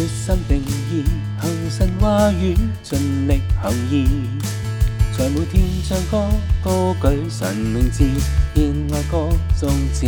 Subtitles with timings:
[0.00, 0.58] 决心定
[0.92, 1.02] 义，
[1.40, 4.28] 恒神话语，尽力行义，
[5.18, 6.28] 在每天唱歌，
[6.62, 8.04] 高举神名字，
[8.54, 10.06] 献爱歌颂词，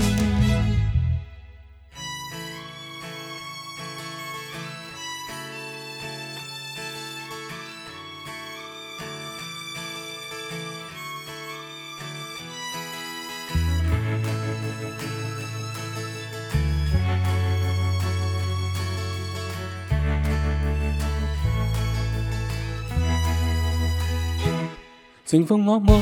[25.31, 25.93] 情逢我每